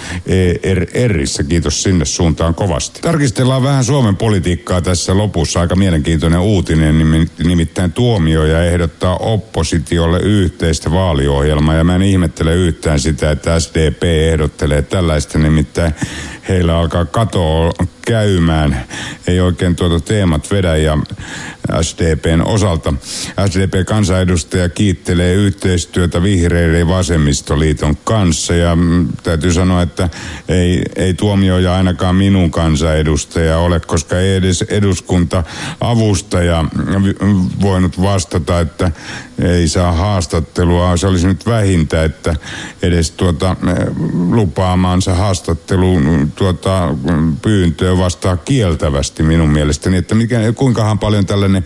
[0.93, 3.01] ERRissä, kiitos sinne suuntaan kovasti.
[3.01, 10.91] Tarkistellaan vähän Suomen politiikkaa tässä lopussa, aika mielenkiintoinen uutinen, nimi- nimittäin tuomioja ehdottaa oppositiolle yhteistä
[10.91, 15.93] vaaliohjelmaa, ja mä en ihmettele yhtään sitä, että SDP ehdottelee tällaista, nimittäin
[16.49, 17.71] heillä alkaa katoa
[18.05, 18.85] käymään,
[19.27, 20.97] ei oikein tuota teemat vedä ja
[21.81, 22.93] SDPn osalta.
[23.49, 30.09] SDP-kansanedustaja kiittelee yhteistyötä vihreiden ja vasemmistoliiton kanssa ja mm, täytyy sanoa, että
[30.47, 36.65] ei, ei tuomioja ainakaan minun kansanedustaja ole, koska ei edes eduskunta-avustaja
[37.61, 38.91] voinut vastata, että
[39.41, 40.97] ei saa haastattelua.
[40.97, 42.35] Se olisi nyt vähintä, että
[42.81, 43.55] edes tuota
[44.29, 46.89] lupaamaansa haastattelun tuota,
[47.41, 51.63] pyyntöä vastaa kieltävästi minun mielestäni, että mikä, kuinkahan paljon tällainen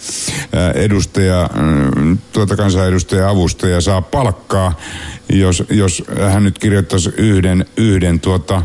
[0.74, 4.74] edustaja, mm, tuota kansanedustaja avustaja saa palkkaa,
[5.30, 8.62] jos, jos hän nyt kirjoittaisi yhden, yhden tuota,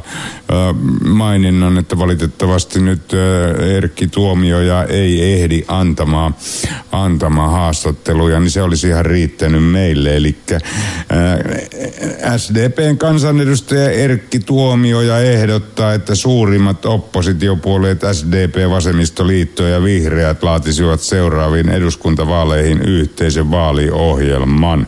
[1.04, 3.12] maininnan, että valitettavasti nyt
[3.76, 6.34] Erkki Tuomioja ei ehdi antamaan,
[6.92, 10.16] antamaan haastatteluja, niin se olisi ihan riittänyt meille.
[10.16, 10.36] Eli
[12.36, 16.86] SDPn kansanedustaja Erkki Tuomioja ehdottaa, että suurimmat
[17.54, 24.86] oppositiopuolueet SDP, Vasemmistoliitto ja Vihreät laatisivat seuraaviin eduskuntavaaleihin yhteisen vaaliohjelman.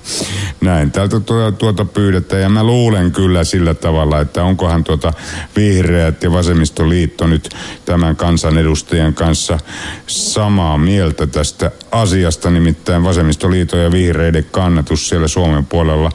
[0.61, 1.21] Näin täältä
[1.59, 5.12] tuota pyydetään ja mä luulen kyllä sillä tavalla, että onkohan tuota
[5.57, 7.49] Vihreät ja Vasemmistoliitto nyt
[7.85, 9.59] tämän kansanedustajan kanssa
[10.07, 16.11] samaa mieltä tästä asiasta, nimittäin Vasemmistoliiton ja Vihreiden kannatus siellä Suomen puolella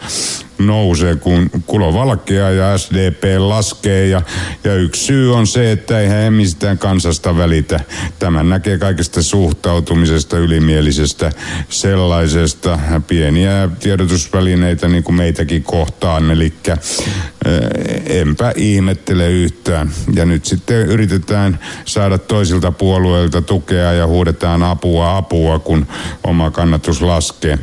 [0.67, 4.07] nousee, kun kulovalkea ja SDP laskee.
[4.07, 4.21] Ja,
[4.63, 7.79] ja yksi syy on se, että eihän he kansasta välitä.
[8.19, 11.31] Tämän näkee kaikesta suhtautumisesta, ylimielisestä
[11.69, 12.79] sellaisesta.
[13.07, 16.31] Pieniä tiedotusvälineitä niin kuin meitäkin kohtaan.
[16.31, 16.53] Eli
[18.05, 19.91] enpä ihmettele yhtään.
[20.15, 25.87] Ja nyt sitten yritetään saada toisilta puolueilta tukea ja huudetaan apua apua, kun
[26.23, 27.59] oma kannatus laskee.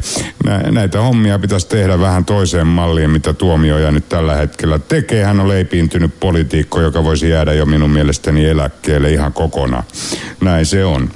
[0.70, 5.24] Näitä hommia pitäisi tehdä vähän toiseen malliin malliin, mitä tuomioja nyt tällä hetkellä tekee.
[5.24, 9.84] Hän on leipiintynyt poliitikko, joka voisi jäädä jo minun mielestäni eläkkeelle ihan kokonaan.
[10.41, 11.11] Näin se on.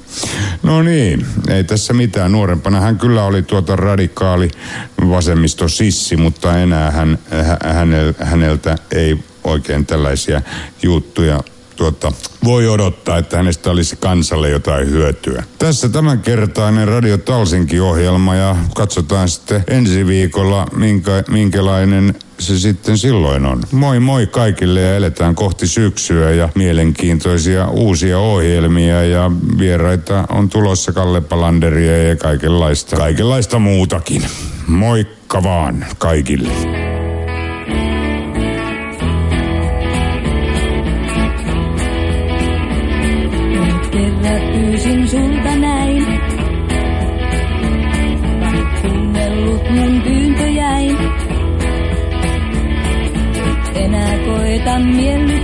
[0.63, 2.31] No niin, ei tässä mitään.
[2.31, 4.49] Nuorempana hän kyllä oli tuota radikaali
[5.09, 7.19] vasemmisto sissi, mutta enää hän,
[8.19, 10.41] häneltä ei oikein tällaisia
[10.83, 11.43] juttuja
[11.75, 12.11] tuota,
[12.43, 15.43] voi odottaa, että hänestä olisi kansalle jotain hyötyä.
[15.59, 23.63] Tässä tämänkertainen Radio Talsinki-ohjelma ja katsotaan sitten ensi viikolla, minkä, minkälainen se sitten silloin on.
[23.71, 30.91] Moi moi kaikille ja eletään kohti syksyä ja mielenkiintoisia uusia ohjelmia ja vieraita on tulossa
[30.91, 34.25] Kalle Palanderia ja kaikenlaista, kaikenlaista muutakin.
[34.67, 36.92] Moikka vaan kaikille.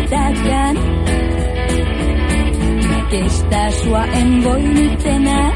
[0.10, 0.78] Miellyttääkään.
[3.10, 5.56] Kestää sua en voi nyt enää.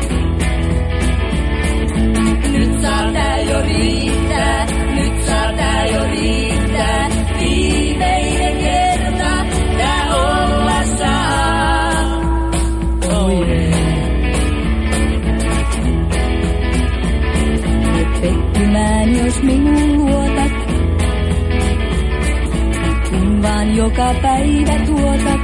[2.52, 6.53] Nyt saa tää jo riittää, nyt saa tää jo riittää.
[23.94, 25.42] Joka päivä tuotat.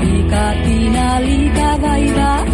[0.00, 2.46] Liikaa piinaa, liikaa vaivaa.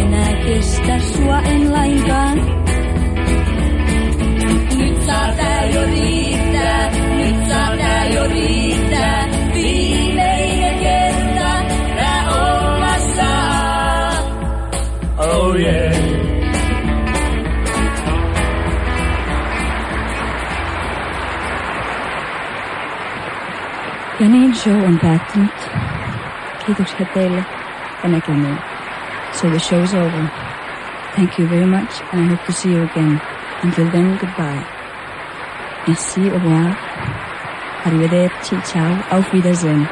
[0.00, 2.38] Enää kestä sua en lainkaan.
[4.78, 8.75] Nyt saa tää jo riittää, nyt saa tää jo riittää.
[24.56, 25.70] Show on päättynyt.
[26.66, 27.44] Kiitoksia teille
[28.02, 28.58] ja näkemiin.
[29.32, 30.22] So the show's over.
[31.14, 33.20] Thank you very much and I hope to see you again.
[33.64, 34.62] Until then, goodbye.
[35.86, 36.74] Merci, au revoir.
[37.86, 39.88] Arrivederci, ciao, auf Wiedersehen.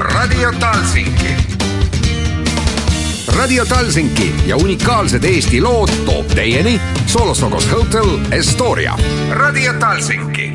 [0.00, 1.34] Radio Talsinki.
[3.26, 6.80] Radio Talsinki ja unikaalsed Eesti lood toob teieni
[7.14, 8.96] Solostokos Hotel Estoria.
[9.30, 10.53] Radio Talsinki